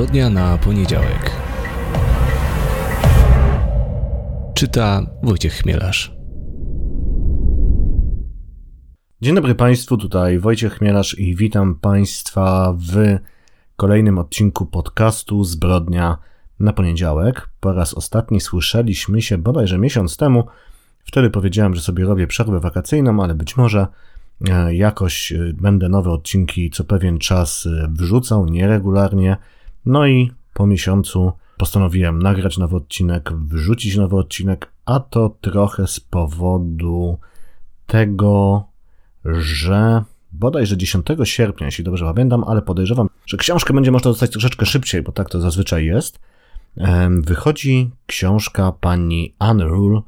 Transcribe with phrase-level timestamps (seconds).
[0.00, 1.30] Zbrodnia na poniedziałek.
[4.54, 6.16] Czyta Wojciech Chmielarz.
[9.20, 13.18] Dzień dobry Państwu, tutaj Wojciech Chmielarz i witam Państwa w
[13.76, 16.18] kolejnym odcinku podcastu Zbrodnia
[16.60, 17.48] na poniedziałek.
[17.60, 20.44] Po raz ostatni słyszeliśmy się bodajże miesiąc temu.
[21.04, 23.86] Wtedy powiedziałem, że sobie robię przerwę wakacyjną, ale być może
[24.50, 29.36] e, jakoś e, będę nowe odcinki co pewien czas e, wrzucał, nieregularnie.
[29.86, 36.00] No i po miesiącu postanowiłem nagrać nowy odcinek, wrzucić nowy odcinek, a to trochę z
[36.00, 37.18] powodu
[37.86, 38.64] tego,
[39.24, 44.66] że bodajże 10 sierpnia, jeśli dobrze pamiętam, ale podejrzewam, że książkę będzie można dostać troszeczkę
[44.66, 46.20] szybciej, bo tak to zazwyczaj jest.
[47.10, 50.00] Wychodzi książka pani Anne Rule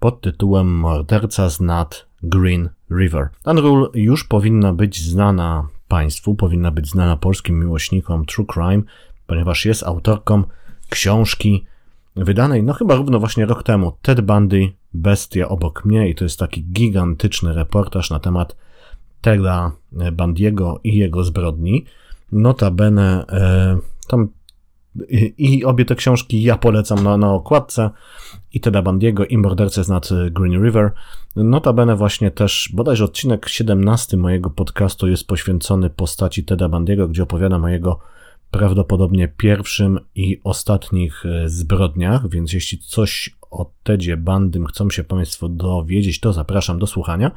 [0.00, 3.28] pod tytułem Morderca z nad Green River.
[3.44, 8.82] Anne Rule już powinna być znana Państwu, powinna być znana polskim miłośnikom True Crime,
[9.30, 10.44] ponieważ jest autorką
[10.88, 11.64] książki
[12.16, 16.38] wydanej, no chyba równo właśnie rok temu, Ted Bundy, Bestia obok mnie i to jest
[16.38, 18.56] taki gigantyczny reportaż na temat
[19.20, 19.72] Teda
[20.12, 21.84] Bandiego i jego zbrodni.
[22.32, 24.28] Notabene e, tam
[25.38, 27.90] i obie te książki ja polecam na, na okładce.
[28.52, 30.92] I Teda Bandiego, i Mordercę z nad Green River.
[31.36, 37.64] Notabene właśnie też, bodajże odcinek 17 mojego podcastu jest poświęcony postaci Teda Bandiego, gdzie opowiadam
[37.64, 38.00] o jego
[38.50, 45.48] prawdopodobnie pierwszym i ostatnich e, zbrodniach, więc jeśli coś o Tedzie Bandym chcą się Państwo
[45.48, 47.30] dowiedzieć, to zapraszam do słuchania.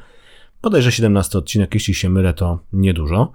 [0.62, 3.32] Bodajże 17 odcinek, jeśli się mylę, to niedużo.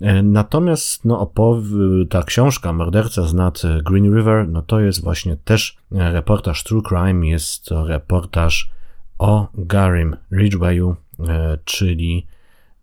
[0.00, 5.36] E, natomiast no, opow- ta książka Morderca z nad Green River, no to jest właśnie
[5.36, 8.70] też reportaż True Crime, jest to reportaż
[9.18, 10.96] o Garym Ridgewayu,
[11.28, 12.26] e, czyli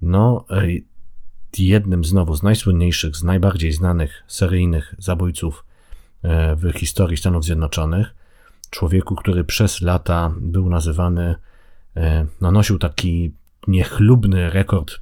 [0.01, 0.45] no,
[1.59, 5.65] jednym znowu z najsłynniejszych, z najbardziej znanych seryjnych zabójców
[6.23, 8.15] e, w historii Stanów Zjednoczonych.
[8.69, 11.35] Człowieku, który przez lata był nazywany,
[12.41, 13.31] no nosił taki
[13.67, 14.99] niechlubny rekord,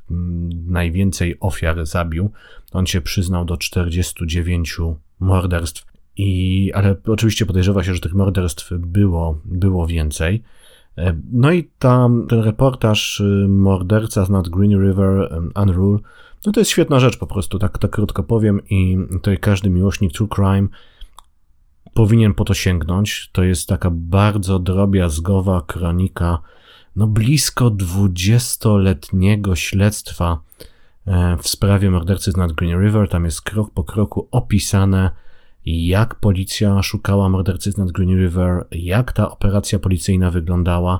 [0.68, 2.32] najwięcej ofiar zabił.
[2.72, 4.78] On się przyznał do 49
[5.20, 5.86] morderstw,
[6.18, 10.44] i, ale oczywiście podejrzewa się, że tych morderstw było, było więcej.
[10.98, 16.00] E, no i tam ten reportaż y, Morderca z nad Green River Unrule,
[16.46, 20.14] no to jest świetna rzecz po prostu, tak, tak krótko powiem i tutaj każdy miłośnik
[20.14, 20.68] true crime
[21.94, 23.30] powinien po to sięgnąć.
[23.32, 26.42] To jest taka bardzo drobiazgowa kronika
[26.96, 30.40] no blisko dwudziestoletniego śledztwa
[31.08, 33.10] e, w sprawie mordercy z nad Green River.
[33.10, 35.12] Tam jest krok po kroku opisane,
[35.66, 41.00] jak policja szukała mordercy z nad Green River, jak ta operacja policyjna wyglądała.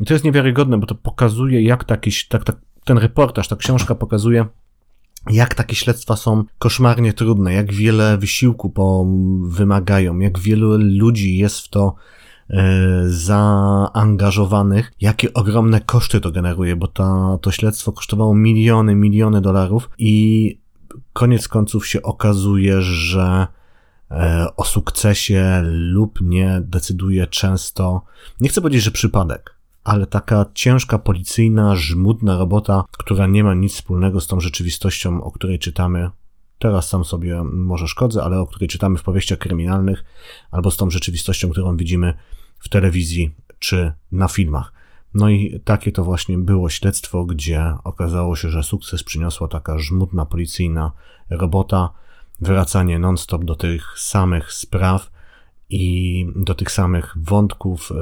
[0.00, 3.94] I to jest niewiarygodne, bo to pokazuje, jak taki, tak, tak, ten reportaż, ta książka
[3.94, 4.46] pokazuje,
[5.30, 8.72] jak takie śledztwa są koszmarnie trudne, jak wiele wysiłku
[9.42, 11.94] wymagają, jak wielu ludzi jest w to
[12.52, 19.90] E, zaangażowanych, jakie ogromne koszty to generuje, bo ta, to śledztwo kosztowało miliony, miliony dolarów
[19.98, 20.58] i
[21.12, 23.46] koniec końców się okazuje, że
[24.10, 28.04] e, o sukcesie lub nie decyduje często,
[28.40, 33.74] nie chcę powiedzieć, że przypadek, ale taka ciężka policyjna, żmudna robota, która nie ma nic
[33.74, 36.10] wspólnego z tą rzeczywistością, o której czytamy.
[36.58, 40.04] Teraz sam sobie może szkodzę, ale o której czytamy w powieściach kryminalnych,
[40.50, 42.14] albo z tą rzeczywistością, którą widzimy
[42.58, 44.72] w telewizji czy na filmach.
[45.14, 50.26] No i takie to właśnie było śledztwo, gdzie okazało się, że sukces przyniosła taka żmudna
[50.26, 50.92] policyjna
[51.30, 51.90] robota,
[52.40, 55.11] wracanie non-stop do tych samych spraw
[55.72, 57.94] i do tych samych wątków, e,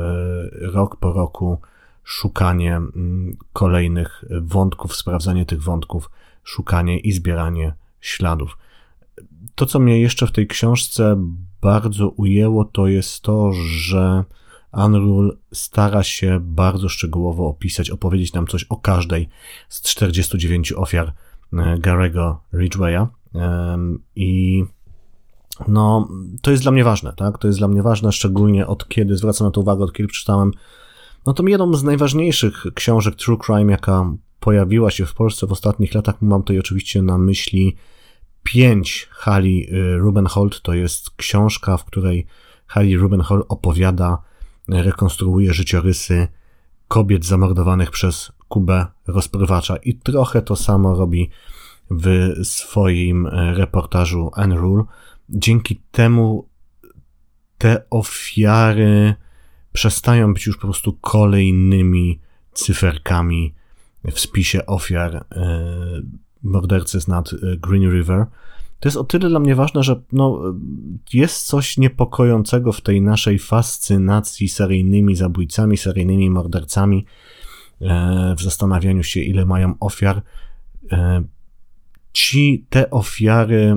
[0.72, 1.60] rok po roku
[2.04, 6.10] szukanie mm, kolejnych wątków, sprawdzanie tych wątków,
[6.44, 8.59] szukanie i zbieranie śladów.
[9.54, 11.16] To, co mnie jeszcze w tej książce
[11.60, 14.25] bardzo ujęło, to jest to, że
[14.72, 19.28] Unrule stara się bardzo szczegółowo opisać, opowiedzieć nam coś o każdej
[19.69, 21.12] z 49 ofiar
[21.53, 23.06] e, Garego Ridgwaya.
[24.16, 24.65] I
[25.68, 26.09] no,
[26.42, 27.39] to jest dla mnie ważne, tak?
[27.39, 30.53] To jest dla mnie ważne, szczególnie od kiedy, zwracam na to uwagę, od kiedy przeczytałem,
[31.27, 35.95] no to jedną z najważniejszych książek True Crime, jaka pojawiła się w Polsce w ostatnich
[35.95, 36.22] latach.
[36.22, 37.77] Mam tutaj oczywiście na myśli
[38.42, 40.62] 5 Hali y, Rubenhold.
[40.62, 42.27] To jest książka, w której
[42.66, 44.18] Hali Rubenhold opowiada
[44.68, 46.28] rekonstruuje życiorysy
[46.89, 51.30] kobiet zamordowanych przez Kubę rozprywacza i trochę to samo robi
[51.91, 53.27] w swoim
[53.57, 54.84] reportażu Unrule.
[55.30, 56.48] Dzięki temu
[57.59, 59.15] te ofiary
[59.72, 62.21] przestają być już po prostu kolejnymi
[62.53, 63.54] cyferkami
[64.04, 65.24] w spisie ofiar e,
[66.42, 68.27] mordercy z nad Green River.
[68.80, 70.42] to jest o tyle dla mnie ważne, że no,
[71.12, 77.06] jest coś niepokojącego w tej naszej fascynacji seryjnymi zabójcami, seryjnymi mordercami,
[77.80, 80.22] e, w zastanawianiu się, ile mają ofiar.
[80.92, 81.22] E,
[82.12, 83.76] ci, te ofiary,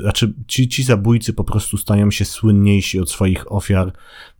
[0.00, 3.92] znaczy ci, ci zabójcy po prostu stają się słynniejsi od swoich ofiar.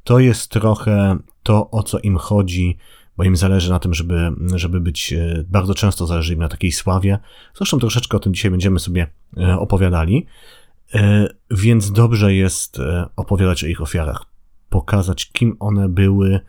[0.04, 2.78] To jest trochę to, o co im chodzi
[3.16, 6.72] bo im zależy na tym, żeby, żeby być, e, bardzo często zależy im na takiej
[6.72, 7.18] sławie.
[7.54, 9.06] Zresztą troszeczkę o tym dzisiaj będziemy sobie
[9.36, 10.26] e, opowiadali,
[10.94, 12.78] e, więc dobrze jest
[13.16, 14.24] opowiadać o ich ofiarach,
[14.68, 16.40] pokazać kim one były,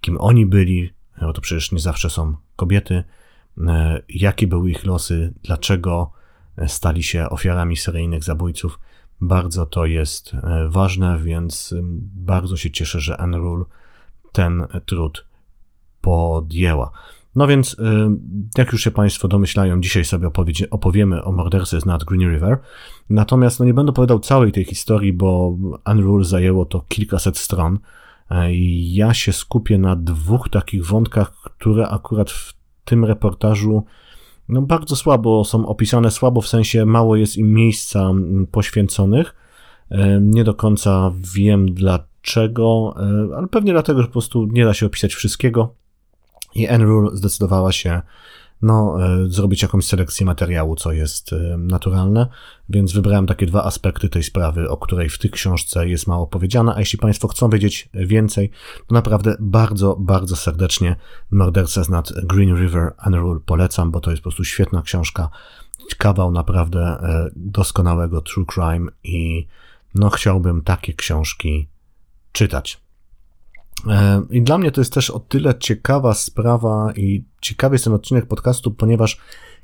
[0.00, 3.04] kim oni byli, bo to przecież nie zawsze są kobiety,
[4.08, 6.12] jakie były ich losy, dlaczego
[6.66, 8.78] stali się ofiarami seryjnych zabójców.
[9.20, 10.32] Bardzo to jest
[10.68, 11.74] ważne, więc
[12.14, 13.64] bardzo się cieszę, że Enrule
[14.32, 15.26] ten trud
[16.00, 16.90] podjęła.
[17.34, 17.76] No więc, y,
[18.58, 20.30] jak już się Państwo domyślają, dzisiaj sobie
[20.70, 22.58] opowiemy o mordercy z nad Green River.
[23.10, 25.56] Natomiast no nie będę opowiadał całej tej historii, bo
[25.90, 27.78] Unrule zajęło to kilkaset stron.
[28.30, 32.54] E, ja się skupię na dwóch takich wątkach, które akurat w
[32.84, 33.84] tym reportażu
[34.50, 38.10] no bardzo słabo są opisane, słabo w sensie mało jest im miejsca
[38.50, 39.34] poświęconych.
[39.90, 44.74] E, nie do końca wiem dlaczego, e, ale pewnie dlatego, że po prostu nie da
[44.74, 45.74] się opisać wszystkiego.
[46.54, 48.02] I Enrule zdecydowała się
[48.62, 52.26] no, e, zrobić jakąś selekcję materiału, co jest e, naturalne,
[52.68, 56.74] więc wybrałem takie dwa aspekty tej sprawy, o której w tej książce jest mało powiedziane,
[56.74, 58.50] a jeśli Państwo chcą wiedzieć więcej,
[58.86, 60.96] to naprawdę bardzo, bardzo serdecznie
[61.30, 65.28] Morderca nad Green River Enrule polecam, bo to jest po prostu świetna książka,
[65.98, 69.46] kawał naprawdę e, doskonałego true crime i
[69.94, 71.68] no chciałbym takie książki
[72.32, 72.89] czytać.
[73.88, 77.94] E, I dla mnie to jest też o tyle ciekawa sprawa i ciekawy jest ten
[77.94, 79.18] odcinek podcastu, ponieważ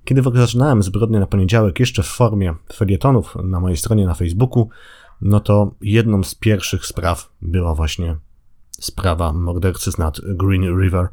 [0.05, 4.15] kiedy w ogóle zaczynałem zbrodnię na poniedziałek jeszcze w formie felietonów na mojej stronie na
[4.15, 4.69] Facebooku,
[5.21, 8.17] no to jedną z pierwszych spraw była właśnie
[8.71, 11.09] sprawa mordercy z nad Green River,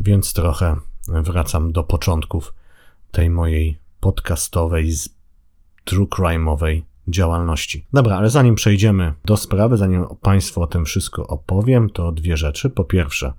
[0.00, 0.76] więc trochę
[1.08, 2.54] wracam do początków
[3.10, 4.92] tej mojej podcastowej,
[5.84, 7.86] true crime'owej działalności.
[7.92, 12.70] Dobra, ale zanim przejdziemy do sprawy, zanim Państwu o tym wszystko opowiem, to dwie rzeczy.
[12.70, 13.32] Po pierwsze,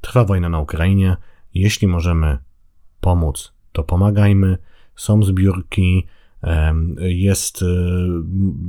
[0.00, 1.16] trwa wojna na Ukrainie.
[1.54, 2.38] Jeśli możemy
[3.00, 4.58] pomóc, to pomagajmy.
[4.96, 6.06] Są zbiórki,
[6.98, 7.66] jest, e,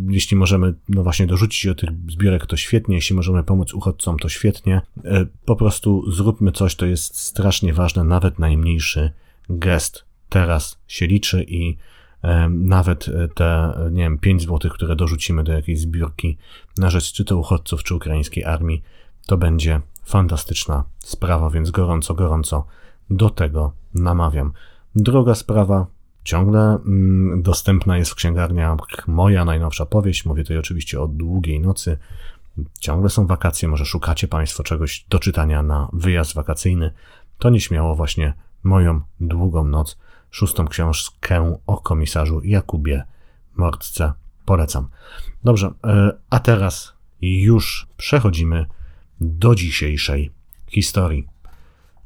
[0.09, 4.29] jeśli możemy, no właśnie, dorzucić do tych zbiórek, to świetnie, jeśli możemy pomóc uchodźcom, to
[4.29, 4.81] świetnie.
[5.05, 9.11] E, po prostu zróbmy coś, to jest strasznie ważne, nawet najmniejszy
[9.49, 11.77] gest teraz się liczy i
[12.49, 16.37] nawet e, te, nie wiem, 5 zł, które dorzucimy do jakiejś zbiórki
[16.77, 18.83] na rzecz czy to uchodźców, czy ukraińskiej armii,
[19.25, 22.65] to będzie fantastyczna sprawa, więc gorąco, gorąco
[23.09, 24.53] do tego namawiam.
[24.95, 25.87] Druga sprawa,
[26.23, 29.07] ciągle mm, dostępna jest w księgarniach.
[29.07, 31.97] Moja najnowsza powieść, mówię tutaj oczywiście o długiej nocy,
[32.79, 36.93] ciągle są wakacje, może szukacie Państwo czegoś do czytania na wyjazd wakacyjny,
[37.37, 38.33] to nieśmiało właśnie
[38.63, 39.97] moją długą noc
[40.37, 43.03] szóstą książkę o komisarzu Jakubie
[43.55, 44.13] Mordce.
[44.45, 44.87] Polecam.
[45.43, 48.65] Dobrze, e, a teraz już przechodzimy
[49.21, 50.31] do dzisiejszej
[50.67, 51.27] historii.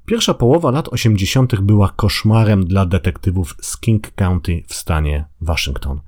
[0.06, 1.62] Pierwsza połowa lat 80.
[1.62, 6.02] była koszmarem dla detektywów z King County w stanie Waszyngton.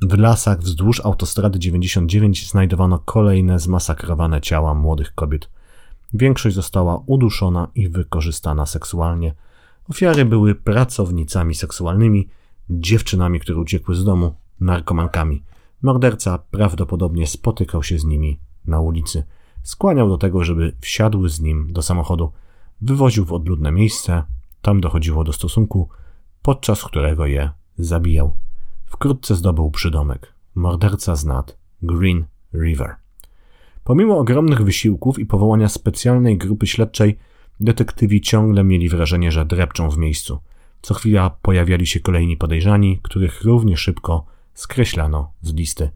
[0.00, 5.50] W lasach wzdłuż autostrady 99 znajdowano kolejne zmasakrowane ciała młodych kobiet.
[6.14, 9.34] Większość została uduszona i wykorzystana seksualnie–
[9.88, 12.28] Ofiary były pracownicami seksualnymi,
[12.70, 15.42] dziewczynami, które uciekły z domu, narkomankami.
[15.82, 19.24] Morderca prawdopodobnie spotykał się z nimi na ulicy.
[19.62, 22.32] Skłaniał do tego, żeby wsiadły z nim do samochodu.
[22.80, 24.22] Wywoził w odludne miejsce,
[24.62, 25.88] tam dochodziło do stosunku,
[26.42, 28.36] podczas którego je zabijał.
[28.84, 30.34] Wkrótce zdobył przydomek.
[30.54, 32.24] Morderca z nad Green
[32.54, 32.96] River.
[33.84, 37.18] Pomimo ogromnych wysiłków i powołania specjalnej grupy śledczej,
[37.62, 40.40] Detektywi ciągle mieli wrażenie, że drepczą w miejscu.
[40.82, 45.90] Co chwila pojawiali się kolejni podejrzani, których równie szybko skreślano z listy.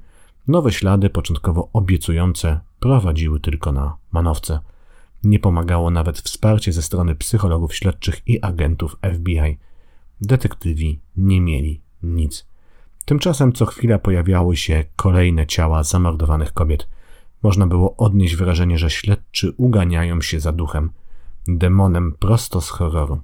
[0.49, 4.59] Nowe ślady, początkowo obiecujące, prowadziły tylko na manowce.
[5.25, 9.59] Nie pomagało nawet wsparcie ze strony psychologów śledczych i agentów FBI.
[10.21, 12.47] Detektywi nie mieli nic.
[13.05, 16.89] Tymczasem co chwila pojawiały się kolejne ciała zamordowanych kobiet.
[17.43, 20.91] Można było odnieść wrażenie, że śledczy uganiają się za duchem–
[21.49, 23.21] demonem prosto z horroru.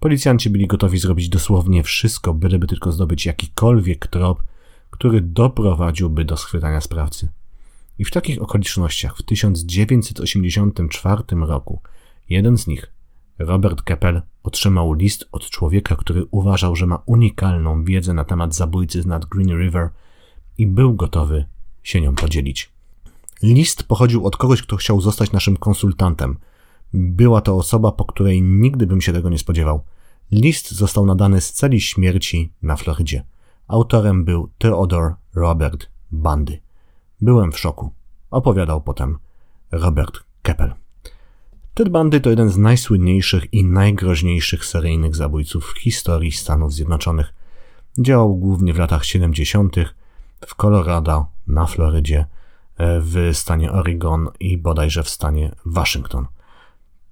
[0.00, 4.42] Policjanci byli gotowi zrobić dosłownie wszystko, byleby tylko zdobyć jakikolwiek trop,
[4.90, 7.28] który doprowadziłby do schwytania sprawcy.
[7.98, 11.80] I w takich okolicznościach w 1984 roku
[12.28, 12.92] jeden z nich,
[13.38, 19.02] Robert Keppel, otrzymał list od człowieka, który uważał, że ma unikalną wiedzę na temat zabójcy
[19.02, 19.88] z nad Green River
[20.58, 21.44] i był gotowy
[21.82, 22.72] się nią podzielić.
[23.42, 26.38] List pochodził od kogoś, kto chciał zostać naszym konsultantem.
[26.92, 29.84] Była to osoba, po której nigdy bym się tego nie spodziewał.
[30.32, 33.24] List został nadany z celi śmierci na Florydzie.
[33.68, 36.60] Autorem był Theodore Robert Bandy.
[37.20, 37.92] Byłem w szoku.
[38.30, 39.18] Opowiadał potem
[39.70, 40.74] Robert Keppel.
[41.74, 47.34] Ted Bundy to jeden z najsłynniejszych i najgroźniejszych seryjnych zabójców w historii Stanów Zjednoczonych.
[47.98, 49.76] Działał głównie w latach 70.
[50.46, 52.26] w Colorado, na Florydzie,
[52.76, 56.26] e, w stanie Oregon i bodajże w stanie Waszyngton.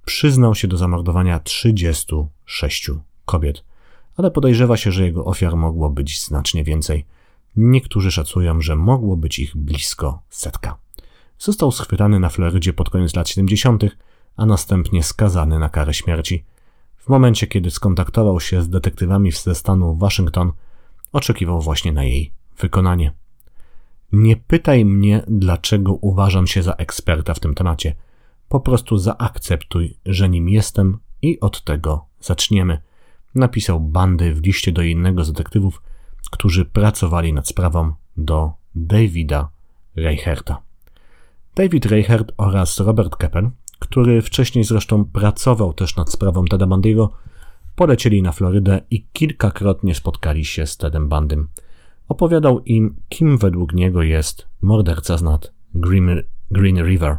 [0.07, 2.91] Przyznał się do zamordowania 36
[3.25, 3.63] kobiet,
[4.17, 7.05] ale podejrzewa się, że jego ofiar mogło być znacznie więcej.
[7.55, 10.77] Niektórzy szacują, że mogło być ich blisko setka.
[11.39, 13.83] Został schwytany na Florydzie pod koniec lat 70.,
[14.35, 16.45] a następnie skazany na karę śmierci.
[16.97, 20.51] W momencie, kiedy skontaktował się z detektywami ze stanu Waszyngton,
[21.13, 23.13] oczekiwał właśnie na jej wykonanie.
[24.11, 27.95] Nie pytaj mnie, dlaczego uważam się za eksperta w tym temacie.
[28.49, 32.81] Po prostu zaakceptuj, że nim jestem i od tego zaczniemy.
[33.35, 35.81] Napisał bandy w liście do innego z detektywów,
[36.31, 39.49] którzy pracowali nad sprawą do Davida
[39.95, 40.61] Reicherta.
[41.55, 43.49] David Reichert oraz Robert Keppel,
[43.79, 47.11] który wcześniej zresztą pracował też nad sprawą Teda Bandiego,
[47.75, 51.47] polecieli na Florydę i kilkakrotnie spotkali się z Tedem Bandym.
[52.07, 57.17] Opowiadał im, kim według niego jest morderca z nad Green, Green River,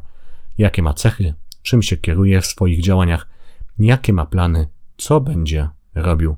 [0.59, 3.29] jakie ma cechy, czym się kieruje w swoich działaniach,
[3.79, 6.37] jakie ma plany, co będzie robił.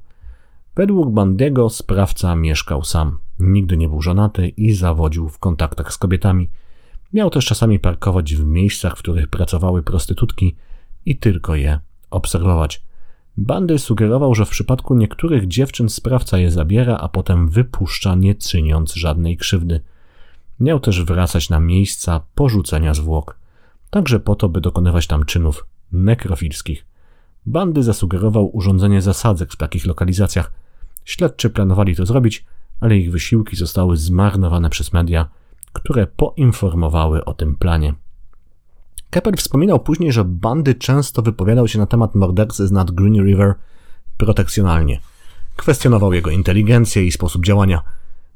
[0.76, 6.50] Według Bandiego sprawca mieszkał sam, nigdy nie był żonaty i zawodził w kontaktach z kobietami.
[7.12, 10.56] Miał też czasami parkować w miejscach, w których pracowały prostytutki
[11.06, 12.82] i tylko je obserwować.
[13.36, 18.94] Bandy sugerował, że w przypadku niektórych dziewczyn sprawca je zabiera, a potem wypuszcza, nie czyniąc
[18.94, 19.80] żadnej krzywdy.
[20.60, 23.39] Miał też wracać na miejsca porzucenia zwłok,
[23.90, 26.86] także po to, by dokonywać tam czynów nekrofilskich.
[27.46, 30.52] Bandy zasugerował urządzenie zasadzek w takich lokalizacjach.
[31.04, 32.44] Śledczy planowali to zrobić,
[32.80, 35.28] ale ich wysiłki zostały zmarnowane przez media,
[35.72, 37.94] które poinformowały o tym planie.
[39.10, 43.54] Kepper wspominał później, że bandy często wypowiadał się na temat mordercy z nad Green River
[44.16, 45.00] protekcjonalnie.
[45.56, 47.82] Kwestionował jego inteligencję i sposób działania.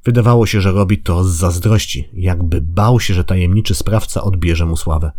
[0.04, 4.76] Wydawało się, że robi to z zazdrości, jakby bał się, że tajemniczy sprawca odbierze mu
[4.76, 5.12] sławę.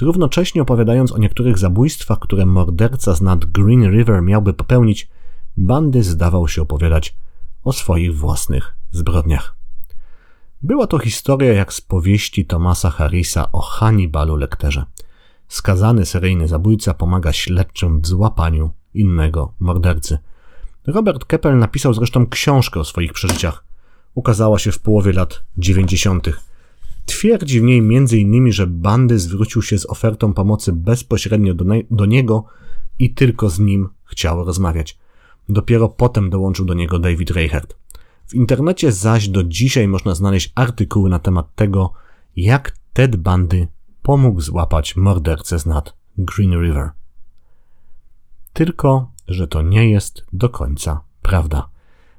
[0.00, 5.08] Równocześnie opowiadając o niektórych zabójstwach, które morderca z nad Green River miałby popełnić,
[5.56, 7.16] bandy zdawał się opowiadać
[7.64, 9.56] o swoich własnych zbrodniach.
[10.62, 14.84] Była to historia jak z powieści Thomasa Harrisa o Hannibalu Lekterze.
[15.48, 20.18] Skazany seryjny zabójca pomaga śledczym w złapaniu innego mordercy.
[20.86, 23.64] Robert Keppel napisał zresztą książkę o swoich przeżyciach.
[24.14, 26.28] Ukazała się w połowie lat 90.
[27.06, 32.44] Twierdzi w niej m.in., że Bandy zwrócił się z ofertą pomocy bezpośrednio do, do niego
[32.98, 34.98] i tylko z nim chciał rozmawiać.
[35.48, 37.76] Dopiero potem dołączył do niego David Reichert.
[38.26, 41.92] W internecie zaś do dzisiaj można znaleźć artykuły na temat tego,
[42.36, 43.68] jak Ted Bundy
[44.02, 46.90] pomógł złapać mordercę z nad Green River.
[48.52, 51.68] Tylko, że to nie jest do końca prawda,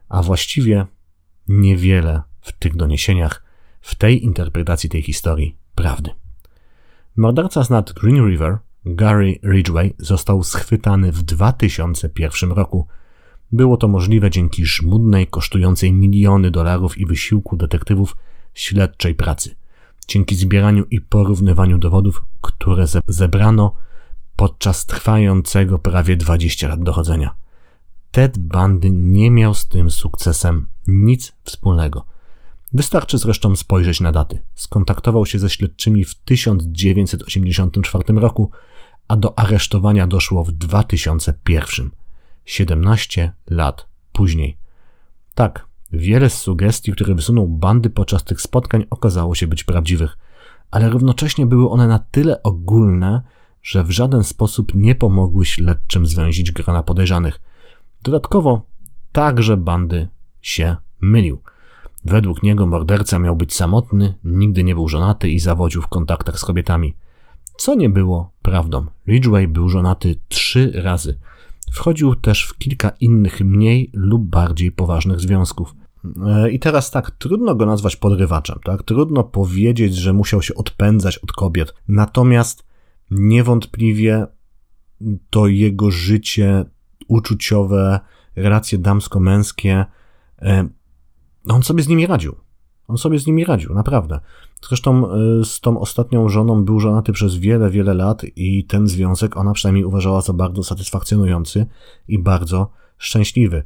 [0.10, 0.86] a właściwie
[1.48, 3.45] niewiele w tych doniesieniach,
[3.86, 6.12] w tej interpretacji tej historii prawdy.
[7.16, 12.88] Morderca z nad Green River, Gary Ridgway, został schwytany w 2001 roku
[13.52, 18.18] było to możliwe dzięki żmudnej, kosztującej miliony dolarów i wysiłku detektywów
[18.54, 19.56] śledczej pracy.
[20.08, 23.76] Dzięki zbieraniu i porównywaniu dowodów, które zebrano
[24.36, 27.36] podczas trwającego prawie 20 lat dochodzenia.
[28.12, 32.15] Ted Bundy nie miał z tym sukcesem nic wspólnego.
[32.76, 34.42] Wystarczy zresztą spojrzeć na daty.
[34.56, 38.52] Skontaktował się ze śledczymi w 1984 roku,
[39.08, 41.92] a do aresztowania doszło w 2001.
[42.46, 44.58] 17 lat później.
[45.36, 50.18] Tak, wiele z sugestii, które wysunął bandy podczas tych spotkań, okazało się być prawdziwych,
[50.72, 53.22] ale równocześnie były one na tyle ogólne,
[53.64, 57.42] że w żaden sposób nie pomogły śledczym zwęzić grona podejrzanych.
[58.04, 58.62] Dodatkowo
[59.12, 60.08] także bandy
[60.42, 61.42] się mylił.
[62.06, 66.46] Według niego morderca miał być samotny, nigdy nie był żonaty i zawodził w kontaktach z
[66.46, 66.94] kobietami.
[67.58, 68.86] Co nie było prawdą.
[69.08, 71.18] Ridgway był żonaty trzy razy–
[71.72, 75.76] Wchodził też w kilka innych mniej lub bardziej poważnych związków.
[76.26, 78.84] E, I teraz tak, trudno go nazwać podrywaczem, tak?
[78.84, 81.74] Trudno powiedzieć, że musiał się odpędzać od kobiet.
[81.88, 82.66] Natomiast
[83.12, 84.28] niewątpliwie
[85.30, 86.66] to jego życie
[87.08, 88.00] uczuciowe,
[88.36, 89.86] relacje damsko-męskie,
[90.42, 90.68] e,
[91.50, 92.36] on sobie z nimi radził.
[92.88, 94.20] On sobie z nimi radził, naprawdę.
[94.68, 99.38] Zresztą y, z tą ostatnią żoną był żonaty przez wiele, wiele lat i ten związek
[99.38, 101.66] ona przynajmniej uważała za bardzo satysfakcjonujący
[102.08, 103.64] i bardzo szczęśliwy.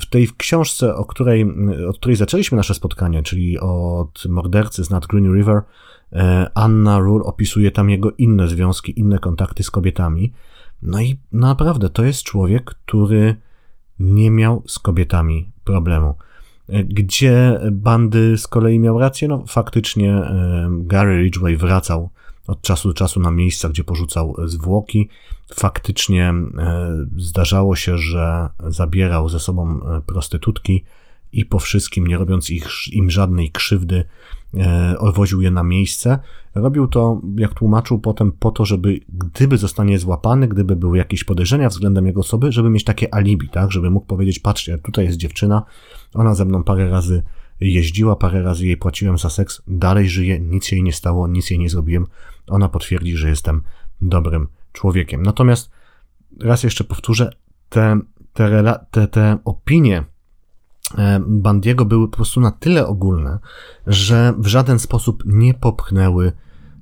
[0.00, 1.42] W tej książce, o której,
[1.80, 6.16] y, od której zaczęliśmy nasze spotkanie, czyli od mordercy z Nad Green River, y,
[6.54, 10.32] Anna Rule opisuje tam jego inne związki, inne kontakty z kobietami.
[10.82, 13.36] No i naprawdę to jest człowiek, który
[13.98, 16.14] nie miał z kobietami problemu.
[16.68, 19.28] Gdzie bandy z kolei miał rację?
[19.28, 22.10] No faktycznie e, Gary Ridgway wracał
[22.46, 25.08] od czasu do czasu na miejsca, gdzie porzucał zwłoki.
[25.54, 30.84] Faktycznie e, zdarzało się, że zabierał ze sobą e, prostytutki
[31.32, 34.06] i po wszystkim, nie robiąc ich, im żadnej krzywdy, E,
[34.98, 36.18] odwoził je na miejsce.
[36.54, 41.68] Robił to, jak tłumaczył potem, po to, żeby gdyby zostanie złapany, gdyby były jakieś podejrzenia
[41.68, 45.62] względem jego osoby, żeby mieć takie alibi, tak, żeby mógł powiedzieć, patrzcie, tutaj jest dziewczyna,
[46.14, 47.22] ona ze mną parę razy
[47.60, 51.58] jeździła, parę razy jej płaciłem za seks, dalej żyje, nic jej nie stało, nic jej
[51.58, 52.06] nie zrobiłem,
[52.48, 53.62] ona potwierdzi, że jestem
[54.00, 55.22] dobrym człowiekiem.
[55.22, 55.70] Natomiast
[56.40, 57.30] raz jeszcze powtórzę,
[57.68, 58.00] te,
[58.32, 60.15] te, te, te opinie E,
[61.26, 63.38] Bandiego były po prostu na tyle ogólne,
[63.86, 66.32] że w żaden sposób nie popchnęły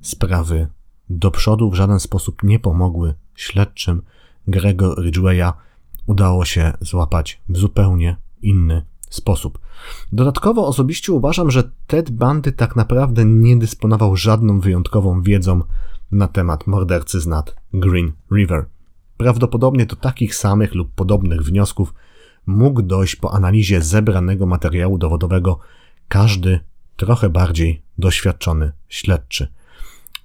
[0.01, 0.67] sprawy
[1.09, 4.01] do przodu, w żaden sposób nie pomogły śledczym.
[4.47, 5.53] Grego Ridgwaya
[6.05, 9.59] udało się złapać w zupełnie inny sposób.
[10.11, 15.61] Dodatkowo osobiście uważam, że Ted Bandy tak naprawdę nie dysponował żadną wyjątkową wiedzą
[16.11, 18.65] na temat mordercy z nad Green River.
[19.17, 21.93] Prawdopodobnie do takich samych lub podobnych wniosków
[22.45, 25.59] mógł dojść po analizie zebranego materiału dowodowego
[26.07, 26.59] każdy
[26.95, 29.47] trochę bardziej doświadczony śledczy.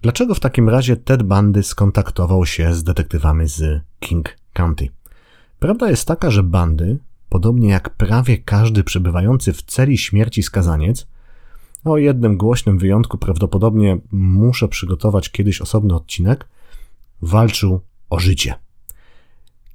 [0.03, 4.89] Dlaczego w takim razie Ted Bundy skontaktował się z detektywami z King County?
[5.59, 6.99] Prawda jest taka, że Bandy,
[7.29, 11.07] podobnie jak prawie każdy przebywający w celi śmierci skazaniec,
[11.85, 16.49] o jednym głośnym wyjątku prawdopodobnie muszę przygotować kiedyś osobny odcinek,
[17.23, 17.81] walczył
[18.11, 18.55] o życie.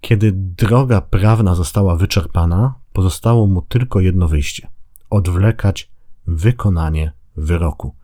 [0.06, 4.68] Kiedy droga prawna została wyczerpana, pozostało mu tylko jedno wyjście
[5.10, 5.89] odwlekać
[6.28, 7.96] wykonanie wyroku.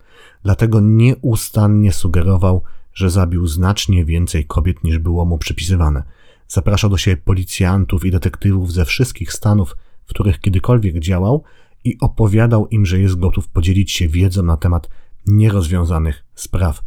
[0.43, 6.03] Dlatego nieustannie sugerował, że zabił znacznie więcej kobiet niż było mu przypisywane.
[6.47, 11.43] Zapraszał do siebie policjantów i detektywów ze wszystkich stanów, w których kiedykolwiek działał
[11.83, 14.89] i opowiadał im, że jest gotów podzielić się wiedzą na temat
[15.27, 16.83] nierozwiązanych spraw.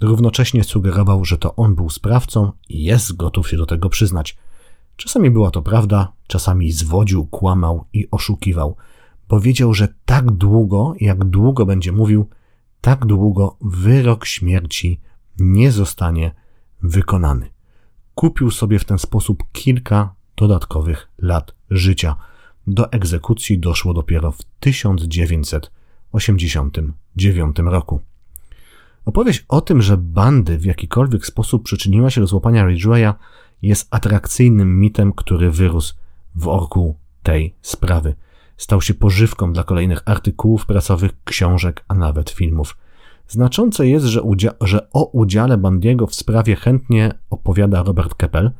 [0.00, 4.36] Równocześnie sugerował, że to on był sprawcą i jest gotów się do tego przyznać.
[4.96, 8.76] Czasami była to prawda, czasami zwodził, kłamał i oszukiwał,
[9.28, 12.28] bo wiedział, że tak długo, jak długo będzie mówił,
[12.80, 15.00] tak długo wyrok śmierci
[15.38, 16.34] nie zostanie
[16.82, 17.50] wykonany.
[18.14, 22.16] Kupił sobie w ten sposób kilka dodatkowych lat życia.
[22.66, 28.00] Do egzekucji doszło dopiero w 1989 roku.
[29.04, 33.14] Opowieść o tym, że bandy w jakikolwiek sposób przyczyniła się do złapania Ridgwaya
[33.66, 35.94] jest atrakcyjnym mitem, który wyrósł
[36.34, 38.14] w orku tej sprawy.
[38.56, 42.76] Stał się pożywką dla kolejnych artykułów prasowych, książek, a nawet filmów.
[43.28, 44.20] Znaczące jest, że,
[44.60, 48.50] że o udziale Bandiego w sprawie chętnie opowiada Robert Keppel,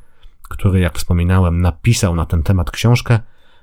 [0.43, 3.21] który, jak wspominałem, napisał na ten temat książkę,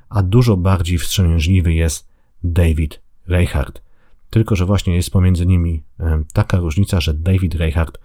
[0.09, 2.07] a dużo bardziej wstrzemięźliwy jest
[2.43, 3.81] David Reichardt.
[4.29, 5.83] Tylko, że właśnie jest pomiędzy nimi
[6.33, 7.99] taka różnica, że David Reichardt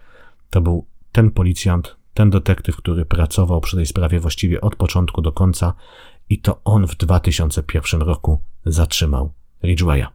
[0.51, 5.33] to był ten policjant, ten detektyw, który pracował przy tej sprawie właściwie od początku do
[5.33, 5.75] końca
[6.29, 10.07] i to on w 2001 roku zatrzymał Ridgwaya.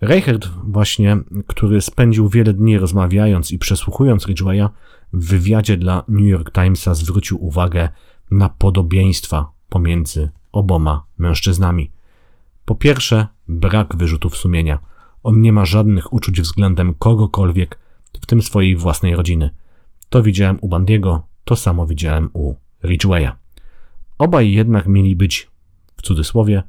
[0.00, 4.68] Reichert właśnie, który spędził wiele dni rozmawiając i przesłuchując Ridgwaya,
[5.12, 7.88] w wywiadzie dla New York Timesa zwrócił uwagę
[8.30, 11.90] na podobieństwa pomiędzy oboma mężczyznami.
[12.64, 14.78] Po pierwsze, brak wyrzutów sumienia.
[15.22, 17.78] On nie ma żadnych uczuć względem kogokolwiek,
[18.22, 19.50] w tym swojej własnej rodziny.
[20.08, 23.30] To widziałem u Bandiego, to samo widziałem u Ridgwaya.
[24.18, 25.50] Obaj jednak mieli być,
[25.96, 26.62] w cudzysłowie,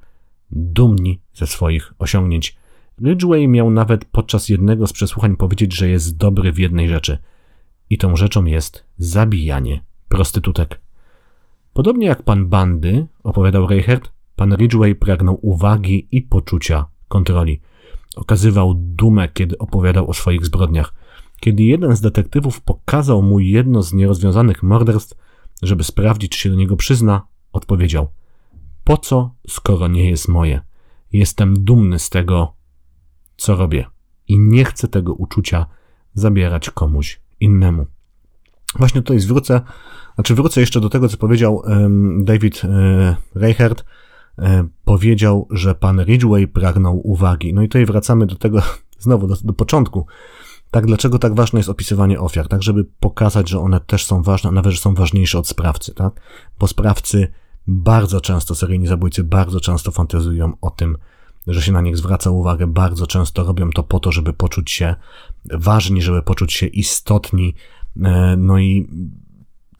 [0.51, 2.57] dumni ze swoich osiągnięć.
[3.03, 7.17] Ridgway miał nawet podczas jednego z przesłuchań powiedzieć, że jest dobry w jednej rzeczy.
[7.89, 10.81] I tą rzeczą jest zabijanie prostytutek.
[11.73, 17.61] Podobnie jak pan Bandy, opowiadał Reichert, pan Ridgway pragnął uwagi i poczucia kontroli.
[18.15, 20.93] Okazywał dumę, kiedy opowiadał o swoich zbrodniach.
[21.39, 25.17] Kiedy jeden z detektywów pokazał mu jedno z nierozwiązanych morderstw,
[25.61, 28.07] żeby sprawdzić, czy się do niego przyzna, odpowiedział:
[28.83, 30.61] Po co, skoro nie jest moje?
[31.13, 32.53] Jestem dumny z tego,
[33.37, 33.85] co robię
[34.27, 35.65] i nie chcę tego uczucia
[36.13, 37.85] zabierać komuś innemu.
[38.75, 39.61] Właśnie tutaj zwrócę,
[40.15, 43.85] znaczy wrócę jeszcze do tego, co powiedział um, David e, Reichert,
[44.39, 47.53] e, powiedział, że pan Ridgway pragnął uwagi.
[47.53, 48.61] No i tutaj wracamy do tego,
[48.99, 50.05] znowu do, do początku.
[50.71, 52.47] Tak, dlaczego tak ważne jest opisywanie ofiar?
[52.47, 55.93] Tak, żeby pokazać, że one też są ważne, a nawet, że są ważniejsze od sprawcy,
[55.93, 56.21] tak?
[56.59, 57.27] Bo sprawcy
[57.67, 60.97] bardzo często, seryjni zabójcy bardzo często fantazują o tym,
[61.47, 64.95] że się na nich zwraca uwagę, bardzo często robią to po to, żeby poczuć się
[65.45, 67.55] ważni, żeby poczuć się istotni,
[68.03, 68.87] e, no i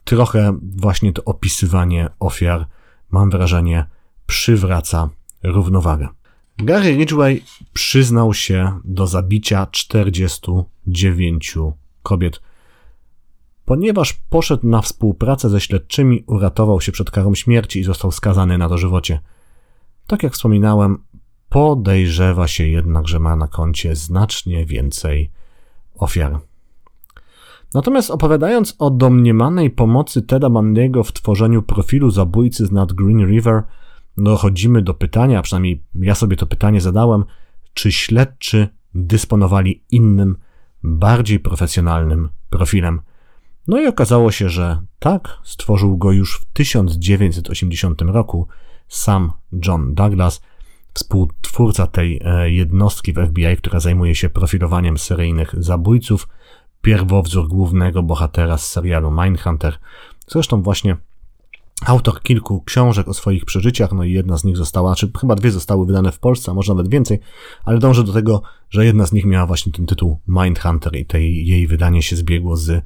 [0.04, 2.66] trochę właśnie to opisywanie ofiar,
[3.10, 3.86] mam wrażenie,
[4.26, 5.08] przywraca
[5.42, 6.08] równowagę.
[6.62, 7.42] Gary Ridgway
[7.72, 11.54] przyznał się do zabicia 49
[12.02, 12.40] kobiet.
[13.64, 18.68] Ponieważ poszedł na współpracę ze śledczymi, uratował się przed karą śmierci i został skazany na
[18.68, 19.20] dożywocie.
[20.06, 20.98] Tak jak wspominałem,
[21.48, 25.30] podejrzewa się jednak, że ma na koncie znacznie więcej
[25.94, 26.40] ofiar.
[27.74, 33.62] Natomiast opowiadając o domniemanej pomocy Teda Bundy'ego w tworzeniu profilu zabójcy z nad Green River,
[34.16, 37.24] dochodzimy do pytania, przynajmniej ja sobie to pytanie zadałem,
[37.74, 40.36] czy śledczy dysponowali innym,
[40.82, 43.00] bardziej profesjonalnym profilem.
[43.66, 48.48] No i okazało się, że tak, stworzył go już w 1980 roku
[48.88, 49.32] sam
[49.66, 50.42] John Douglas,
[50.94, 56.28] współtwórca tej e, jednostki w FBI, która zajmuje się profilowaniem seryjnych zabójców,
[56.82, 59.78] pierwowzór głównego bohatera z serialu Mindhunter.
[60.26, 60.96] Zresztą właśnie
[61.86, 65.50] autor kilku książek o swoich przeżyciach, no i jedna z nich została, czy chyba dwie
[65.50, 67.20] zostały wydane w Polsce, a może nawet więcej,
[67.64, 71.46] ale dążę do tego, że jedna z nich miała właśnie ten tytuł Mindhunter i tej,
[71.46, 72.82] jej wydanie się zbiegło z e,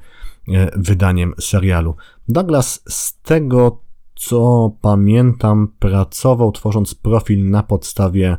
[0.75, 1.95] wydaniem serialu.
[2.27, 3.81] Douglas z tego,
[4.15, 8.37] co pamiętam, pracował tworząc profil na podstawie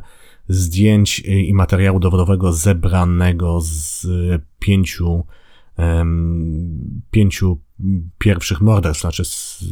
[0.49, 4.07] zdjęć i materiału dowodowego zebranego z
[4.59, 5.23] pięciu
[7.11, 7.59] pięciu
[8.17, 9.63] pierwszych morderstw, znaczy z,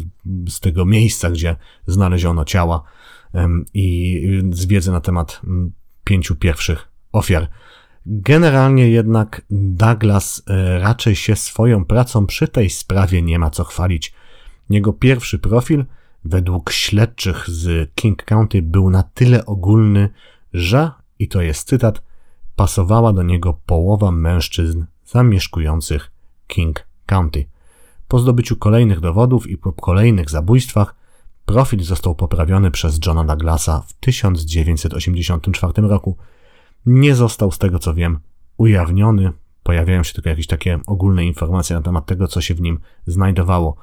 [0.49, 1.55] z tego miejsca, gdzie
[1.87, 2.83] znaleziono ciała
[3.73, 5.41] i z wiedzy na temat
[6.03, 7.47] pięciu pierwszych ofiar.
[8.05, 14.13] Generalnie jednak Douglas e, raczej się swoją pracą przy tej sprawie nie ma co chwalić.
[14.69, 15.85] Jego pierwszy profil,
[16.25, 20.09] według śledczych z King County, był na tyle ogólny,
[20.53, 22.01] że, i to jest cytat,
[22.55, 26.11] pasowała do niego połowa mężczyzn zamieszkujących
[26.47, 27.45] King County.
[28.07, 30.95] Po zdobyciu kolejnych dowodów i po kolejnych zabójstwach
[31.45, 36.17] profil został poprawiony przez Johna Douglasa w 1984 roku.
[36.85, 38.19] Nie został z tego co wiem
[38.57, 39.31] ujawniony.
[39.63, 43.75] Pojawiają się tylko jakieś takie ogólne informacje na temat tego, co się w nim znajdowało.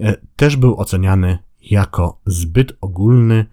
[0.00, 3.46] E, też był oceniany jako zbyt ogólny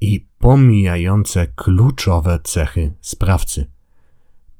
[0.00, 3.66] i pomijające kluczowe cechy sprawcy.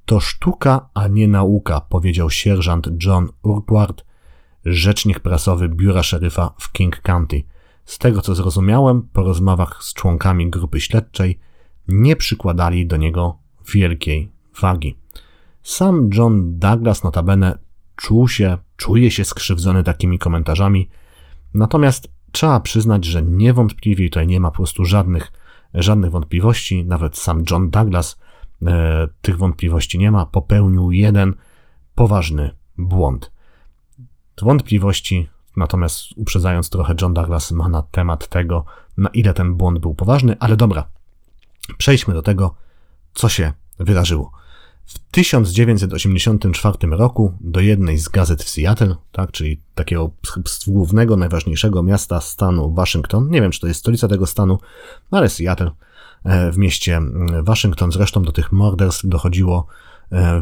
[0.05, 4.08] To sztuka, a nie nauka, powiedział sierżant John Urquhart,
[4.65, 7.43] rzecznik prasowy biura szeryfa w King County.
[7.85, 11.39] Z tego co zrozumiałem, po rozmowach z członkami grupy śledczej
[11.89, 13.39] nie przykładali do niego
[13.73, 14.97] wielkiej wagi.
[15.63, 17.59] Sam John Douglas notabene
[17.97, 20.89] czuł się, czuje się skrzywdzony takimi komentarzami,
[21.55, 25.33] natomiast trzeba przyznać, że niewątpliwie tutaj nie ma po prostu żadnych,
[25.75, 26.85] żadnych wątpliwości.
[26.85, 28.19] Nawet sam John Douglas
[28.67, 30.27] e, tych wątpliwości nie ma.
[30.27, 31.35] Popełnił jeden
[31.95, 33.33] poważny błąd.
[34.43, 38.65] Wątpliwości, natomiast uprzedzając trochę, John Douglas ma na temat tego,
[38.97, 40.89] na ile ten błąd był poważny, ale dobra,
[41.79, 42.55] przejdźmy do tego,
[43.15, 44.33] co się wydarzyło.
[44.87, 50.11] W 1984 roku do jednej z gazet w Seattle, tak, czyli takiego
[50.67, 54.59] głównego, najważniejszego miasta stanu Waszyngton, nie wiem czy to jest stolica tego stanu,
[55.11, 55.71] ale Seattle,
[56.25, 57.01] e, w mieście
[57.43, 59.67] Waszyngton, zresztą do tych morderstw dochodziło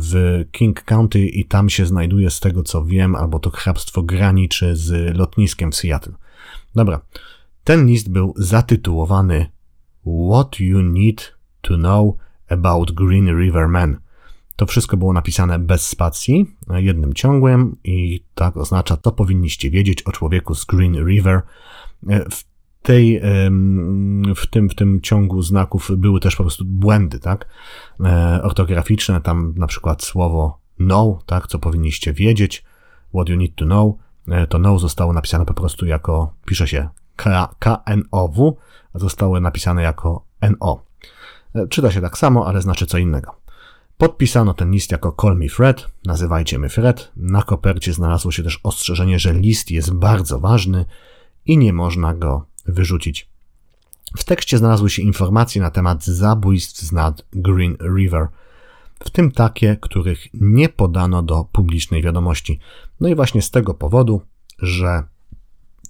[0.01, 4.77] w King County i tam się znajduje, z tego co wiem, albo to hrabstwo graniczy
[4.77, 6.13] z lotniskiem w Seattle.
[6.75, 7.01] Dobra,
[7.65, 9.47] ten list był zatytułowany
[10.31, 12.17] What You Need to Know
[12.49, 13.97] About Green River Men.
[14.57, 20.13] To wszystko było napisane bez spacji, jednym ciągłym i tak oznacza, co powinniście wiedzieć o
[20.13, 21.43] człowieku z Green River.
[22.31, 22.56] W
[22.87, 23.21] tej,
[24.37, 27.49] w tym, w tym ciągu znaków były też po prostu błędy, tak?
[28.05, 31.47] E, ortograficzne, tam na przykład słowo know, tak?
[31.47, 32.65] Co powinniście wiedzieć,
[33.15, 33.95] what you need to know,
[34.29, 36.89] e, to know zostało napisane po prostu jako, pisze się
[37.59, 38.57] K-N-O-W,
[38.93, 40.83] a zostało napisane jako N-O.
[41.55, 43.35] E, czyta się tak samo, ale znaczy co innego.
[43.99, 47.13] Podpisano ten list jako Call Me Fred, nazywajcie mnie Fred.
[47.17, 50.85] Na kopercie znalazło się też ostrzeżenie, że list jest bardzo ważny
[51.47, 53.29] i nie można go wyrzucić.
[54.17, 58.29] W tekście znalazły się informacje na temat zabójstw z nad Green River,
[59.05, 62.59] w tym takie, których nie podano do publicznej wiadomości.
[63.01, 64.23] No i właśnie z tego powodu,
[64.59, 65.03] że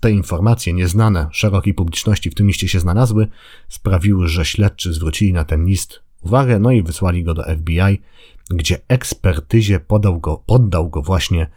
[0.00, 3.28] te informacje nieznane szerokiej publiczności w tym liście się znalazły,
[3.68, 8.02] sprawiły, że śledczy zwrócili na ten list uwagę, no i wysłali go do FBI,
[8.50, 11.50] gdzie ekspertyzie podał go, poddał go właśnie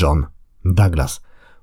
[0.00, 0.26] John
[0.64, 1.20] Douglas.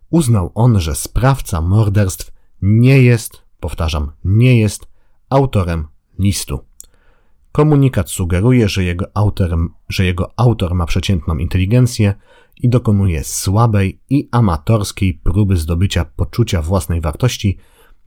[0.09, 4.87] Uznał on, że sprawca morderstw nie jest, powtarzam, nie jest
[5.29, 5.87] autorem
[6.19, 6.59] listu.
[7.51, 9.57] Komunikat sugeruje, że jego, autor,
[9.89, 12.13] że jego autor ma przeciętną inteligencję
[12.61, 17.57] i dokonuje słabej i amatorskiej próby zdobycia poczucia własnej wartości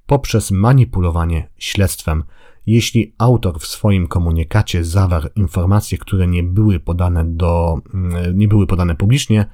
[0.06, 2.24] poprzez manipulowanie śledztwem.
[2.66, 8.66] Jeśli autor w swoim komunikacie zawarł informacje, które nie były podane do, mm, nie były
[8.66, 9.46] podane publicznie,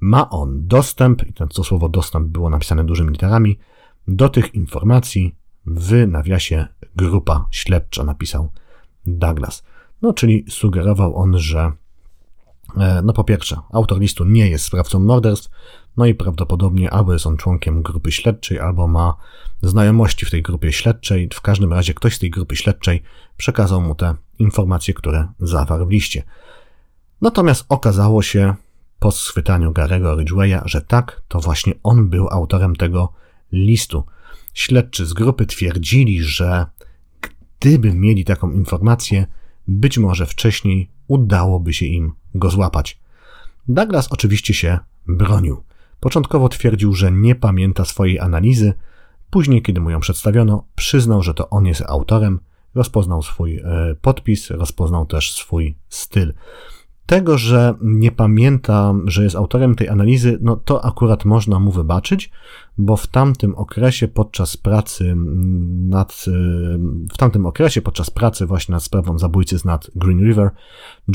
[0.00, 3.58] ma on dostęp, i to słowo dostęp było napisane dużymi literami,
[4.08, 5.34] do tych informacji
[5.66, 8.50] w nawiasie grupa śledcza napisał
[9.06, 9.62] Douglas.
[10.02, 11.72] No, czyli sugerował on, że
[12.76, 15.50] e, no po pierwsze, autor listu nie jest sprawcą morderstw,
[15.96, 19.16] no i prawdopodobnie albo jest on członkiem grupy śledczej, albo ma
[19.62, 21.28] znajomości w tej grupie śledczej.
[21.34, 23.02] W każdym razie ktoś z tej grupy śledczej
[23.36, 26.22] przekazał mu te informacje, które zawarł w liście.
[27.20, 28.54] Natomiast okazało się
[28.98, 33.12] po schwytaniu Garego Ridgwaya, że tak, to właśnie on był autorem tego
[33.52, 34.04] listu.
[34.54, 36.66] Śledczy z grupy twierdzili, że
[37.60, 39.26] gdyby mieli taką informację,
[39.68, 42.98] być może wcześniej udałoby się im go złapać.
[43.68, 45.62] Douglas oczywiście się bronił.
[46.00, 48.72] Początkowo twierdził, że nie pamięta swojej analizy,
[49.30, 52.40] później, kiedy mu ją przedstawiono, przyznał, że to on jest autorem,
[52.74, 56.34] rozpoznał swój e, podpis, rozpoznał też swój styl.
[57.12, 62.30] Tego, że nie pamięta, że jest autorem tej analizy, no to akurat można mu wybaczyć,
[62.78, 65.14] bo w tamtym okresie podczas pracy
[65.88, 66.24] nad,
[67.12, 70.50] w tamtym okresie podczas pracy właśnie nad sprawą zabójcy z nad Green River,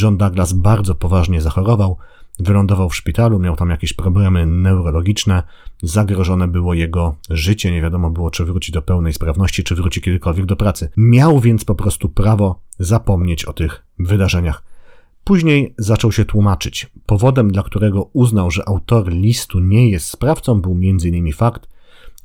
[0.01, 1.97] John Douglas bardzo poważnie zachorował,
[2.39, 5.43] wylądował w szpitalu, miał tam jakieś problemy neurologiczne,
[5.83, 10.45] zagrożone było jego życie, nie wiadomo było, czy wróci do pełnej sprawności, czy wróci kiedykolwiek
[10.45, 10.89] do pracy.
[10.97, 14.66] Miał więc po prostu prawo zapomnieć o tych wydarzeniach.
[15.27, 16.91] Później zaczął się tłumaczyć.
[17.05, 21.33] Powodem, dla którego uznał, że autor listu nie jest sprawcą, był m.in.
[21.33, 21.69] fakt,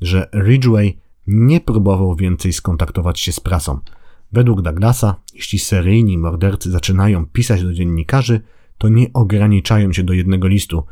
[0.01, 3.79] że Ridgway nie próbował więcej skontaktować się z prasą.
[4.31, 8.41] Według Douglasa, jeśli seryjni mordercy zaczynają pisać do dziennikarzy,
[8.77, 10.83] to nie ograniczają się do jednego listu.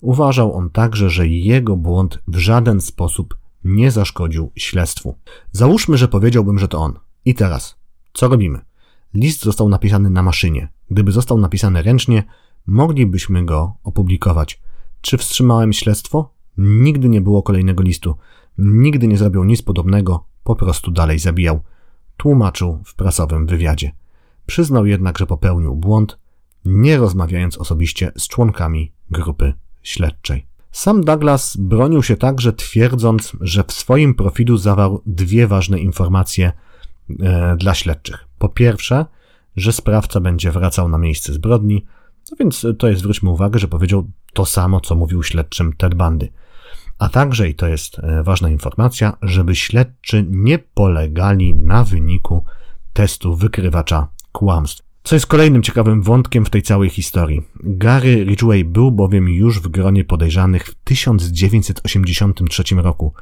[0.00, 5.18] Uważał on także, że jego błąd w żaden sposób nie zaszkodził śledztwu.
[5.52, 6.98] Załóżmy, że powiedziałbym, że to on.
[7.24, 7.78] I teraz,
[8.12, 8.71] co robimy?
[9.14, 10.68] List został napisany na maszynie.
[10.90, 12.24] Gdyby został napisany ręcznie,
[12.66, 14.60] moglibyśmy go opublikować.
[15.00, 16.34] Czy wstrzymałem śledztwo?
[16.58, 18.16] Nigdy nie było kolejnego listu.
[18.58, 21.60] Nigdy nie zrobił nic podobnego, po prostu dalej zabijał.
[22.16, 23.92] Tłumaczył w prasowym wywiadzie.
[24.46, 26.18] Przyznał jednak, że popełnił błąd,
[26.64, 30.46] nie rozmawiając osobiście z członkami grupy śledczej.
[30.72, 36.52] Sam Douglas bronił się także twierdząc, że w swoim profilu zawarł dwie ważne informacje
[37.56, 38.28] dla śledczych.
[38.38, 39.06] Po pierwsze,
[39.56, 41.84] że sprawca będzie wracał na miejsce zbrodni,
[42.30, 46.28] no więc to jest, zwróćmy uwagę, że powiedział to samo, co mówił śledczym Ted Bundy.
[46.98, 52.44] A także, i to jest e, ważna informacja, żeby śledczy nie polegali na wyniku
[52.92, 54.82] testu wykrywacza kłamstw.
[55.04, 57.42] Co jest kolejnym ciekawym wątkiem w tej całej historii.
[57.62, 63.12] Gary Ridgway był bowiem już w gronie podejrzanych w 1983 roku.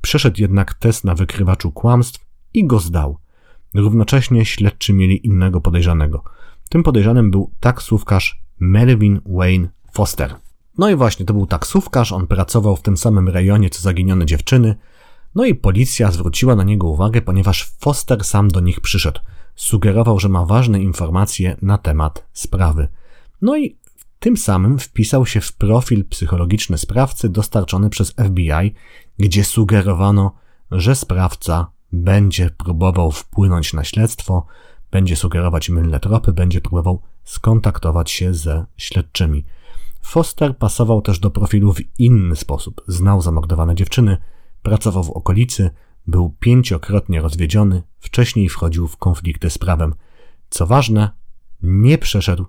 [0.00, 2.20] Przeszedł jednak test na wykrywaczu kłamstw
[2.54, 3.18] i go zdał.
[3.74, 6.24] Równocześnie śledczy mieli innego podejrzanego.
[6.68, 10.34] Tym podejrzanym był taksówkarz Melvin Wayne Foster.
[10.78, 14.76] No i właśnie, to był taksówkarz, on pracował w tym samym rejonie co zaginione dziewczyny.
[15.34, 19.20] No i policja zwróciła na niego uwagę, ponieważ Foster sam do nich przyszedł.
[19.54, 22.88] Sugerował, że ma ważne informacje na temat sprawy.
[23.42, 23.78] No i
[24.18, 28.74] tym samym wpisał się w profil psychologiczny sprawcy dostarczony przez FBI,
[29.18, 30.34] gdzie sugerowano,
[30.70, 34.46] że sprawca będzie próbował wpłynąć na śledztwo,
[34.90, 39.44] będzie sugerować mylne tropy, będzie próbował skontaktować się ze śledczymi.
[40.02, 42.82] Foster pasował też do profilu w inny sposób.
[42.86, 44.16] Znał zamordowane dziewczyny,
[44.62, 45.70] pracował w okolicy,
[46.06, 49.94] był pięciokrotnie rozwiedziony, wcześniej wchodził w konflikty z prawem.
[50.50, 51.10] Co ważne,
[51.62, 52.46] nie przeszedł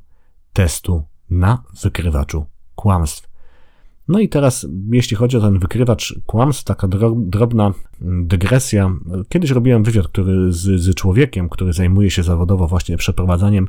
[0.54, 3.29] testu na wykrywaczu kłamstw.
[4.10, 8.91] No i teraz, jeśli chodzi o ten wykrywacz kłamstw, taka drobna dygresja.
[9.30, 13.67] Kiedyś robiłem wywiad który z, z człowiekiem, który zajmuje się zawodowo właśnie przeprowadzaniem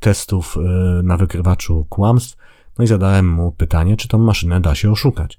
[0.00, 2.36] testów y, na wykrywaczu kłamstw.
[2.78, 5.38] No i zadałem mu pytanie, czy tą maszynę da się oszukać.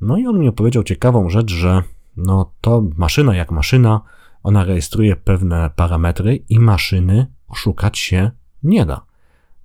[0.00, 1.82] No i on mi opowiedział ciekawą rzecz, że
[2.16, 4.00] no to maszyna jak maszyna,
[4.42, 8.30] ona rejestruje pewne parametry i maszyny oszukać się
[8.62, 9.00] nie da,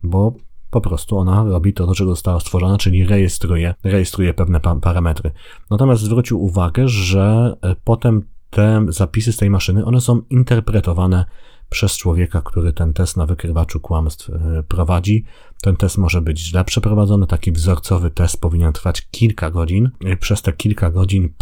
[0.04, 0.34] bo
[0.70, 5.32] Po prostu ona robi to, do czego została stworzona, czyli rejestruje, rejestruje pewne pa parametry.
[5.70, 11.26] Natomiast zwrócił uwagę, że e, potem te zapisy z tej maszyny, one są interpretowane
[11.70, 15.26] przez człowieka, który ten test na wykrywaczu kłamstw e, prowadzi.
[15.62, 19.90] Ten test może być źle przeprowadzony, taki wzorcowy test powinien trwać kilka godzin.
[20.20, 21.34] Przez te kilka godzin,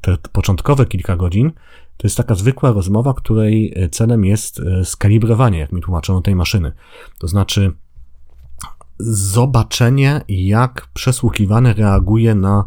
[0.00, 1.52] te początkowe kilka godzin,
[1.96, 6.34] to jest taka zwykła rozmowa, której e, celem jest e, skalibrowanie, jak mi tłumaczono, tej
[6.34, 6.72] maszyny.
[7.18, 7.72] To znaczy
[8.98, 12.64] zobaczenie, jak przesłuchiwany reaguje na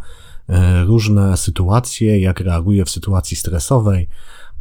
[0.86, 4.08] różne sytuacje, jak reaguje w sytuacji stresowej,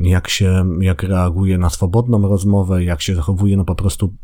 [0.01, 4.15] jak się, jak reaguje na swobodną rozmowę, jak się zachowuje, no po prostu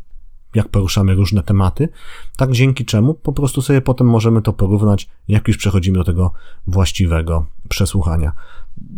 [0.55, 1.89] jak poruszamy różne tematy,
[2.37, 6.31] tak dzięki czemu po prostu sobie potem możemy to porównać, jak już przechodzimy do tego
[6.67, 8.31] właściwego przesłuchania.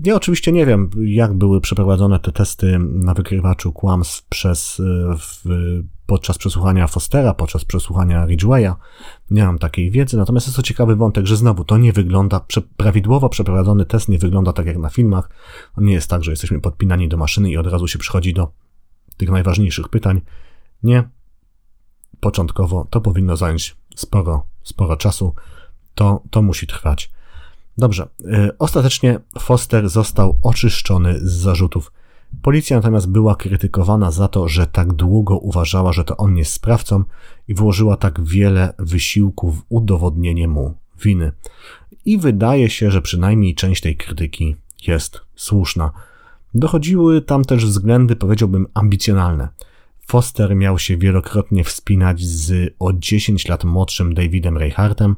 [0.05, 4.81] Ja oczywiście nie wiem, jak były przeprowadzone te testy na wykrywaczu kłamstw przez,
[5.19, 5.49] w,
[6.07, 8.73] podczas przesłuchania Fostera, podczas przesłuchania Ridgwaya.
[9.31, 12.45] Nie mam takiej wiedzy, natomiast jest to ciekawy wątek, że znowu to nie wygląda,
[12.77, 15.29] prawidłowo przeprowadzony test nie wygląda tak jak na filmach.
[15.77, 18.51] Nie jest tak, że jesteśmy podpinani do maszyny i od razu się przychodzi do
[19.17, 20.21] tych najważniejszych pytań.
[20.83, 21.09] Nie.
[22.19, 25.33] Początkowo to powinno zająć sporo, sporo czasu.
[25.95, 27.11] To, to musi trwać.
[27.77, 28.07] Dobrze.
[28.21, 31.91] Y, ostatecznie Foster został oczyszczony z zarzutów.
[32.41, 37.03] Policja natomiast była krytykowana za to, że tak długo uważała, że to on jest sprawcą
[37.47, 41.31] i włożyła tak wiele wysiłku w udowodnienie mu winy.
[42.05, 44.55] I wydaje się, że przynajmniej część tej krytyki
[44.87, 45.91] jest słuszna.
[46.53, 49.49] Dochodziły tam też względy, powiedziałbym, ambicjonalne.
[50.07, 55.15] Foster miał się wielokrotnie wspinać z o 10 lat młodszym Davidem Reinhardtem,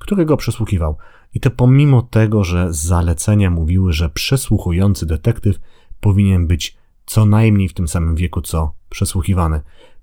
[0.00, 0.96] którego przesłuchiwał.
[1.34, 5.58] I to pomimo tego, że zalecenia mówiły, że przesłuchujący detektyw
[6.04, 9.60] powinien być co najmniej w tym samym wieku co przesłuchiwany.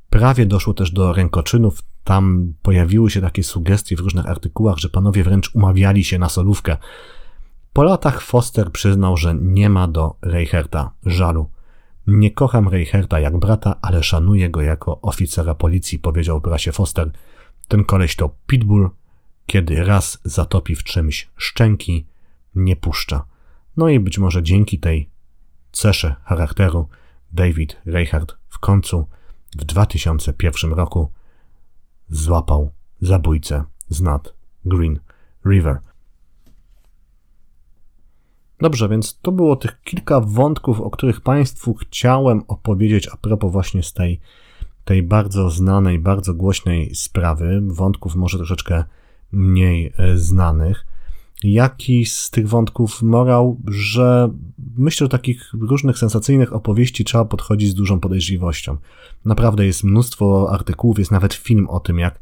[0.09, 1.83] Prawie doszło też do rękoczynów.
[2.03, 6.77] Tam pojawiły się takie sugestie w różnych artykułach, że panowie wręcz umawiali się na solówkę.
[7.73, 11.49] Po latach Foster przyznał, że nie ma do Reicherta żalu.
[12.07, 17.11] Nie kocham Reicherta jak brata, ale szanuję go jako oficera policji, powiedział w prasie Foster.
[17.67, 18.89] Ten koleś to pitbull,
[19.45, 22.05] kiedy raz zatopi w czymś szczęki,
[22.55, 23.25] nie puszcza.
[23.77, 25.10] No i być może dzięki tej
[25.71, 26.87] cesze charakteru
[27.31, 29.07] David Reichard w końcu
[29.57, 31.11] w 2001 roku
[32.09, 34.33] złapał zabójcę z nad
[34.65, 34.99] Green
[35.45, 35.79] River.
[38.59, 43.83] Dobrze, więc to było tych kilka wątków, o których Państwu chciałem opowiedzieć a propos właśnie
[43.83, 44.19] z tej,
[44.85, 47.61] tej bardzo znanej, bardzo głośnej sprawy.
[47.67, 48.83] Wątków może troszeczkę
[49.31, 50.85] mniej e, znanych.
[51.43, 54.29] Jaki z tych wątków morał, że
[54.77, 58.77] myślę, że takich różnych sensacyjnych opowieści trzeba podchodzić z dużą podejrzliwością.
[59.25, 62.19] Naprawdę jest mnóstwo artykułów, jest nawet film o tym, jak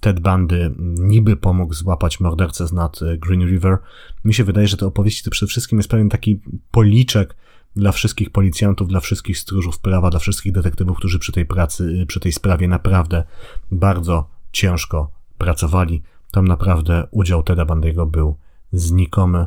[0.00, 3.78] Ted Bundy niby pomógł złapać mordercę z nad e, Green River.
[4.24, 7.36] Mi się wydaje, że te opowieści to przede wszystkim jest pewien taki policzek
[7.76, 12.20] dla wszystkich policjantów, dla wszystkich stróżów prawa, dla wszystkich detektywów, którzy przy tej pracy, przy
[12.20, 13.24] tej sprawie naprawdę
[13.70, 16.02] bardzo ciężko pracowali.
[16.30, 18.36] Tam naprawdę udział Teda Bandiego był
[18.72, 19.46] znikomy.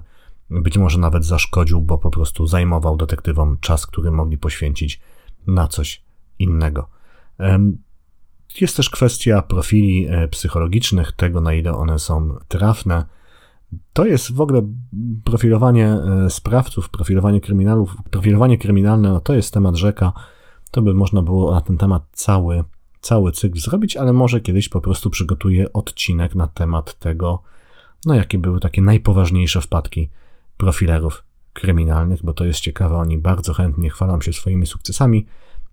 [0.50, 5.02] Być może nawet zaszkodził, bo po prostu zajmował detektywom czas, który mogli poświęcić
[5.48, 6.04] na coś
[6.40, 6.90] innego.
[8.62, 13.06] Jest też kwestia profili e, psychologicznych, tego na ile one są trafne.
[13.94, 14.62] To jest w ogóle
[15.24, 17.96] profilowanie e, sprawców, profilowanie kryminalów.
[18.12, 20.14] Profilowanie kryminalne no to jest temat rzeka.
[20.72, 22.64] To by można było na ten temat cały
[23.06, 27.44] cały cykl zrobić, ale może kiedyś po prostu przygotuję odcinek na temat tego,
[28.06, 30.10] no jakie były takie najpoważniejsze wpadki
[30.58, 35.26] profilerów kryminalnych, bo to jest ciekawe, oni bardzo chętnie chwalą się swoimi sukcesami,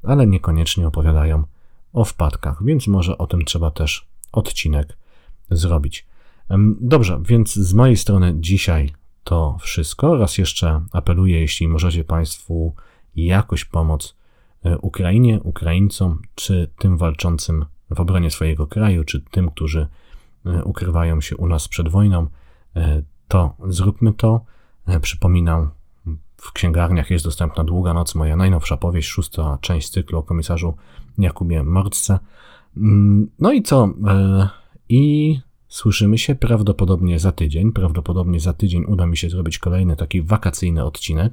[0.03, 1.45] ale niekoniecznie opowiadają
[1.93, 4.97] o wpadkach, więc może o tym trzeba też odcinek
[5.51, 6.07] zrobić.
[6.81, 8.93] Dobrze, więc z mojej strony dzisiaj
[9.25, 10.17] to wszystko.
[10.17, 12.75] Raz jeszcze apeluję, jeśli możecie Państwu
[13.15, 14.15] jakoś pomóc
[14.65, 19.87] E, Ukrainie, Ukraińcom, czy tym walczącym w obronie swojego kraju, czy tym, którzy
[20.65, 22.27] ukrywają się u nas przed wojną,
[22.77, 24.45] e, to zróbmy to.
[25.03, 25.71] Przypominam,
[26.37, 30.75] w księgarniach jest dostępna Długa Noc, moja najnowsza powieść, szósta część cyklu o komisarzu
[31.19, 32.19] Jakubie Mordce.
[32.77, 33.89] Mm, no i co?
[34.89, 37.73] I słyszymy się prawdopodobnie za tydzień.
[37.73, 41.33] Prawdopodobnie za tydzień uda mi się zrobić kolejny taki wakacyjny odcinek,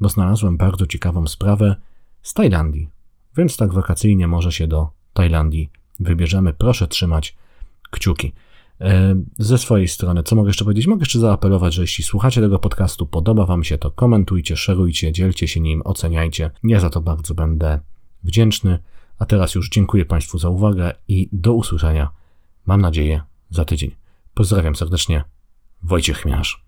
[0.00, 1.76] bo znalazłem bardzo ciekawą sprawę
[2.22, 2.88] z Tajlandii.
[3.36, 5.70] Więc tak wakacyjnie może się do Tajlandii
[6.00, 6.52] wybierzemy.
[6.52, 7.36] Proszę trzymać
[7.94, 8.32] kciuki.
[8.80, 10.86] E, ze swojej strony, co mogę jeszcze powiedzieć?
[10.86, 15.48] Mogę jeszcze zaapelować, że jeśli słuchacie tego podcastu, podoba Wam się to, komentujcie, szerujcie, dzielcie
[15.48, 16.50] się nim, oceniajcie.
[16.64, 17.80] Ja za to bardzo będę
[18.24, 18.78] wdzięczny.
[19.18, 22.10] A teraz już dziękuję Państwu za uwagę i do usłyszenia
[22.66, 23.20] mam nadzieję,
[23.50, 23.90] za tydzień.
[24.34, 25.24] Pozdrawiam serdecznie.
[25.82, 26.62] Wojciech Chmielarz.